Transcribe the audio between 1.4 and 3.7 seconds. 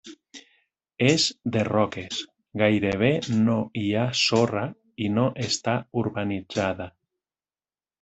de roques, gairebé no